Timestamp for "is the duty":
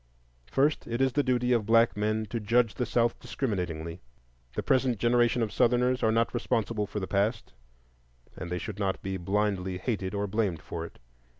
0.99-1.53